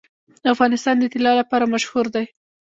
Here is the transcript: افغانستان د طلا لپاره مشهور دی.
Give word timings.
افغانستان 0.53 0.95
د 0.99 1.03
طلا 1.13 1.31
لپاره 1.41 1.71
مشهور 1.73 2.05
دی. 2.15 2.25